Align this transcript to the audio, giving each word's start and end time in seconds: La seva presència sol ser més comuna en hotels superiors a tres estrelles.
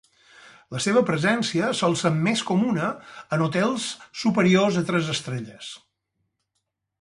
La 0.75 0.79
seva 0.85 1.01
presència 1.09 1.67
sol 1.79 1.93
ser 2.03 2.11
més 2.27 2.43
comuna 2.51 2.87
en 3.37 3.43
hotels 3.49 3.85
superiors 4.23 4.81
a 4.83 4.85
tres 4.89 5.13
estrelles. 5.17 5.69